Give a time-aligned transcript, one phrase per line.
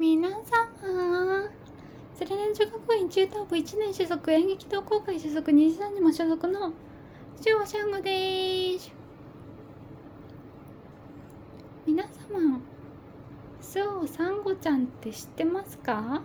[0.00, 0.40] 皆様。
[2.14, 6.72] セレネ女学院中等部1年所属演劇同好会所属2時3にも所属の
[7.38, 8.90] ジョーシャンゴです。
[11.86, 12.60] 皆様
[13.60, 16.22] スオサンゴちゃんって知ってますか？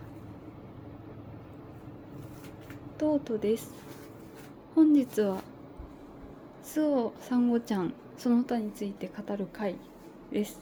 [2.97, 3.73] トートです。
[4.73, 5.41] 本日は
[6.63, 9.75] スオサンゴちゃんその他について語る回
[10.31, 10.61] です。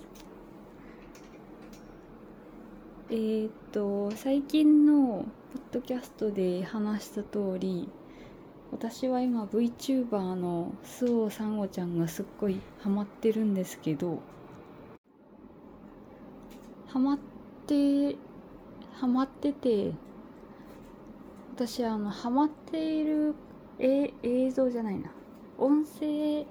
[3.15, 7.87] えー、っと最近のポッドキャストで話した通り
[8.71, 14.19] 私は今 VTuber のスオサンゴちゃんがすっごいハマってるんですけど
[16.87, 17.19] ハマっ
[17.67, 18.15] て
[18.93, 19.91] ハマってて
[21.55, 23.35] 私あのハマっている
[23.77, 25.11] え映像じゃないな。
[25.59, 26.47] 音声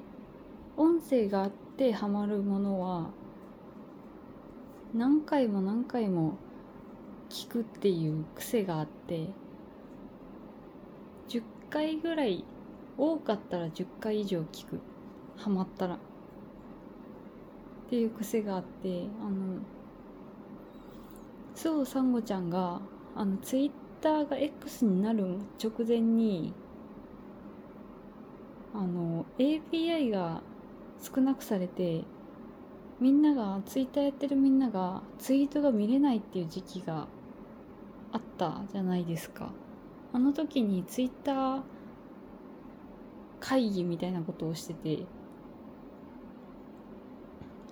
[0.76, 3.10] 音声があってハマるものは
[4.94, 6.36] 何回も何回も
[7.32, 9.28] 聞くっていう癖があって
[11.30, 12.44] 10回ぐらい
[12.98, 14.78] 多かったら10回以上聞く。
[15.38, 15.94] ハマったら。
[15.94, 15.98] っ
[17.88, 19.60] ていう癖があってあの
[21.54, 22.82] そうサンゴちゃんが
[23.16, 23.70] あのツイッ
[24.02, 26.52] ターが X になる直前に
[28.74, 30.42] あの API が
[31.00, 32.04] 少なくされて
[33.00, 37.08] みんながツイッターやってるみんながツイートが見れないっていう時期が
[38.12, 39.50] あったじゃないですか。
[40.12, 41.62] あの時にツイッター
[43.40, 45.04] 会議みたいなことをしてて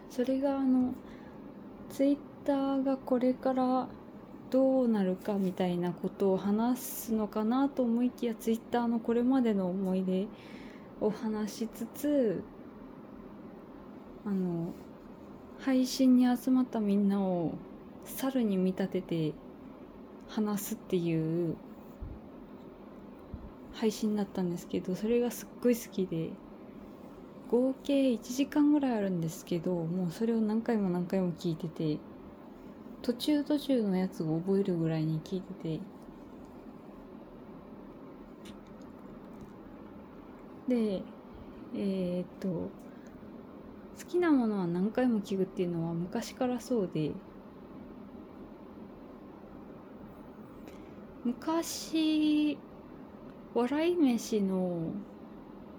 [0.08, 0.94] それがあの
[1.90, 3.88] ツイッターがこれから
[4.50, 10.26] どうなるかみたいなことを話すのかなと思いきやツイッターのこれまでの思い出
[11.00, 12.42] を話しつつ
[14.26, 14.72] あの
[15.60, 17.52] 配信に集まったみんなを
[18.04, 19.32] 猿に見立てて
[20.30, 21.56] 話すっていう
[23.72, 26.30] 配信だったんですけどそれがすっごい好きで
[27.50, 31.98] 合計1時間ぐらいあるんですけどもうそれを何回も何回も聞いてて
[33.02, 35.80] 途中途中のやつを覚えるぐらいに聞いてて
[40.68, 41.02] で
[41.74, 42.70] えー、っと好
[44.08, 47.10] きなものは何回も聞くっていうのは昔からそうで
[51.22, 52.56] 昔
[53.52, 54.92] 笑い飯の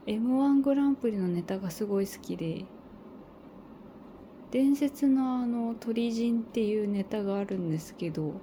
[0.06, 2.66] m 1グランプリのネタがすごい好きで
[4.52, 8.34] 伝説のあの鳥人っていうネタがあるんですけど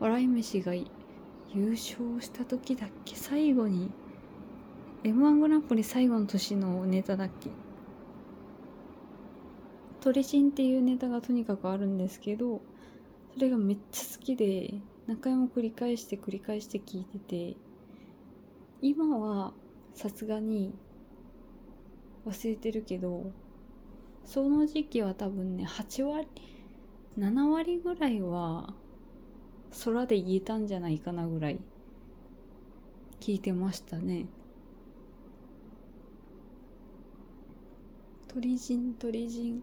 [0.00, 0.84] 笑い飯が優
[1.54, 3.90] 勝した時だっけ最後に
[5.04, 7.48] m 1グランプリ最後の年のネタだっけ。
[10.00, 12.60] 鳥人っていうネタがとにかくあるんですけど
[13.34, 14.74] それがめっちゃ好きで
[15.08, 17.56] 何回も繰り返して繰り返して聞いてて
[18.82, 19.54] 今は
[19.94, 20.74] さすがに
[22.26, 23.32] 忘れてるけど
[24.26, 26.28] その時期は多分ね8割
[27.18, 28.74] 7割ぐらいは
[29.82, 31.58] 空で言えたんじゃないかなぐらい
[33.18, 34.26] 聞いてましたね。
[38.28, 39.62] 鳥人鳥人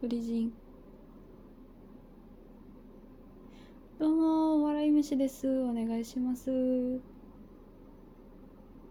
[0.00, 0.65] 鳥人。
[3.98, 5.48] どうも笑い飯です。
[5.48, 6.50] お願いします。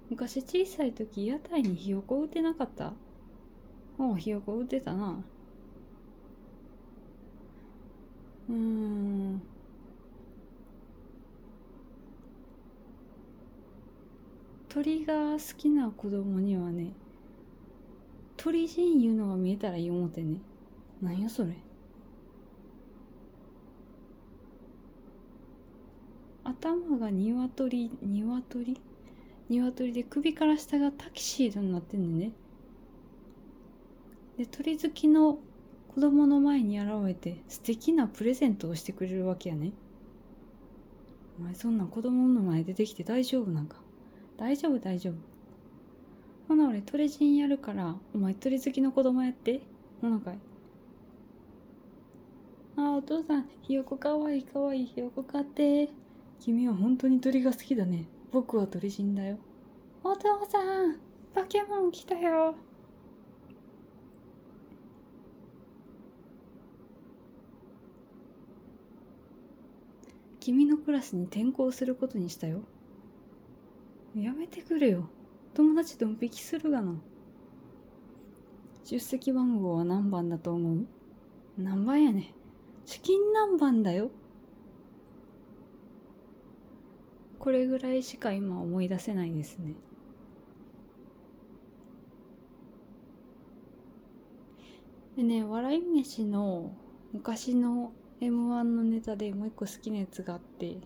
[0.10, 2.94] 昔小さい時屋台にひよこ売ってなかった？
[4.00, 5.24] もうひよこ売ってたな。
[8.50, 9.44] うーん。
[14.70, 16.94] 鳥が好きな子供にはね
[18.38, 20.40] 鳥人いうのが見えたらいい思てね。
[21.00, 21.56] なんやそれ。
[26.46, 28.80] 頭が鶏鶏？
[29.50, 32.32] 鶏で首から下がタキシードになってんねんね。
[34.38, 35.40] で鳥好きの
[35.94, 39.72] 子供の前に現れて素敵なプレゼントをしてくれるわけやね。
[41.40, 43.78] お前そんな子供の前出てきて大丈夫なんか？
[44.38, 45.14] 大丈夫大丈夫。
[46.48, 49.62] ほな俺鳥人やるからお前鳥好きの子供やって。
[50.02, 50.38] ほなかい。
[52.78, 55.90] あお父さんひよこかわいいかわいいひよこ買って。
[56.40, 58.06] 君は本当に鳥が好きだね。
[58.32, 59.38] 僕は鳥人だよ。
[60.04, 60.98] お父さん
[61.34, 62.56] バケモン来たよ。
[70.40, 72.62] 君のクラスに転校することにしたよ。
[74.16, 75.10] やめてくれよ。
[75.56, 76.94] 友達ドン引きするがな。
[78.84, 80.86] 出席番号は何番だと思う？
[81.58, 82.36] 何番やね。
[82.86, 84.12] チキン何番だよ
[87.46, 89.76] これぐらいしか今思い出せないですね。
[95.16, 96.72] でね笑い飯の
[97.14, 100.78] 昔の m 1のネタでもう一個好きなやつがあって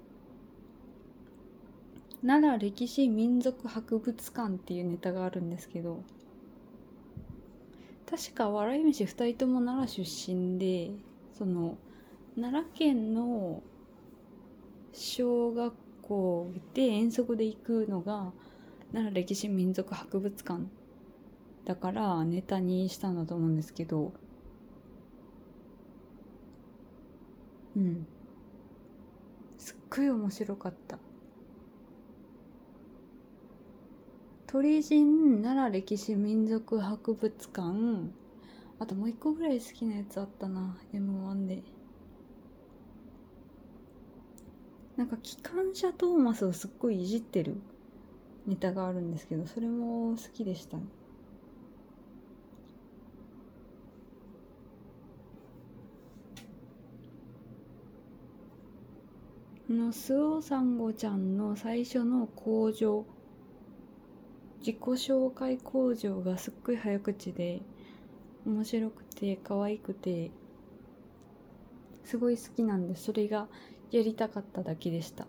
[2.22, 6.04] 奈良歴史民族博物館っていうネタがあるんですけど
[8.06, 10.92] 確か笑い飯2人とも奈良出身で
[11.38, 11.78] その
[12.36, 13.64] 奈良県の
[14.92, 15.74] 小学
[16.10, 18.34] 校で遠足で行くのが
[18.92, 20.64] 奈良歴史民族博物館
[21.66, 24.12] だからネタにしたんだと思うんですけど。
[27.78, 28.08] うん。
[29.60, 30.98] すっごい面白かった。
[34.48, 38.12] 鳥人奈良歴史民族博物館。
[38.80, 41.62] あともう一個ぐらい好きなやつあったな M1 で。
[45.00, 47.56] なんか機関車トーマスをすっごいいじってる
[48.46, 50.76] ネタがあるんですけどそれも好きでした。
[50.76, 50.84] ね
[59.70, 63.06] のスオサンゴちゃんの最初の工場
[64.60, 67.62] 自己紹介工場がすっごい早口で
[68.46, 70.32] 面白くて可愛くて
[72.04, 73.48] すごい好きなんでそれが
[73.92, 75.26] やりたかっただけでした。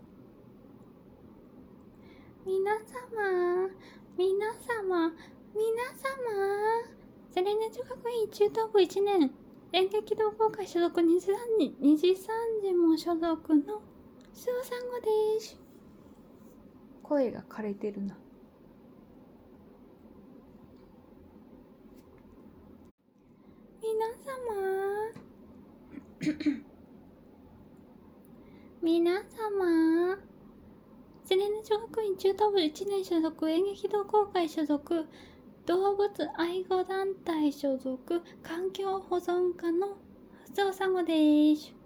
[2.45, 3.69] 皆様
[4.17, 5.11] 皆様
[5.53, 6.11] 皆様
[7.31, 9.31] セレネ女学院中等部1年
[9.73, 12.15] 演劇同好会所属2次2次3
[12.61, 13.81] 次も所属の
[14.33, 15.57] スオサンゴです。
[17.03, 18.17] 声が枯れてるな
[23.81, 25.11] 皆様
[28.81, 30.17] 皆様。
[31.23, 35.07] セレナ女学院中等部1年所属演劇同好会所属。
[35.65, 38.21] 動物愛護団体所属。
[38.43, 39.97] 環境保存課の
[40.53, 41.80] 須藤さんごです。